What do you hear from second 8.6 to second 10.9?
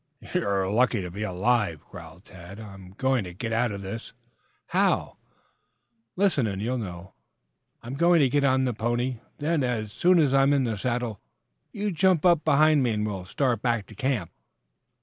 the pony; then, as soon as I'm in the